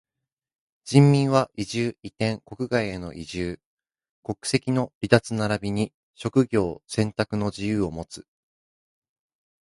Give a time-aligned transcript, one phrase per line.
[0.83, 3.59] 人民は居住、移転、国外への移住、
[4.23, 8.25] 国籍の離脱ならびに職業選択の自由をもつ。